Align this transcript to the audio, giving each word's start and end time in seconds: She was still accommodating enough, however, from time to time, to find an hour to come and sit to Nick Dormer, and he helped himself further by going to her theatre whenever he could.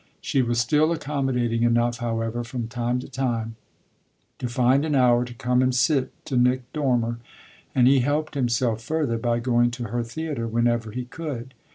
She 0.19 0.41
was 0.41 0.59
still 0.59 0.91
accommodating 0.91 1.61
enough, 1.61 1.99
however, 1.99 2.43
from 2.43 2.67
time 2.67 2.97
to 3.01 3.07
time, 3.07 3.55
to 4.39 4.47
find 4.49 4.83
an 4.83 4.95
hour 4.95 5.23
to 5.25 5.33
come 5.35 5.61
and 5.61 5.75
sit 5.75 6.11
to 6.25 6.35
Nick 6.35 6.73
Dormer, 6.73 7.19
and 7.75 7.87
he 7.87 7.99
helped 7.99 8.33
himself 8.33 8.81
further 8.81 9.19
by 9.19 9.37
going 9.37 9.69
to 9.77 9.89
her 9.89 10.01
theatre 10.01 10.47
whenever 10.47 10.89
he 10.89 11.05
could. 11.05 11.53